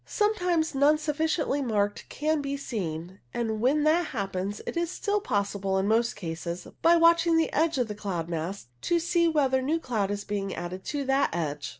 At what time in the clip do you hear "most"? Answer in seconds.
5.87-6.15